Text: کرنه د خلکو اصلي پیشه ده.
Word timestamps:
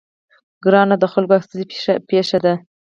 کرنه 0.63 0.95
د 1.01 1.05
خلکو 1.13 1.33
اصلي 1.41 1.63
پیشه 2.09 2.37
ده. 2.43 2.53